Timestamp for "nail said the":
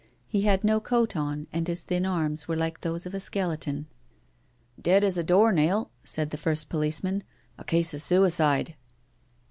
5.51-6.37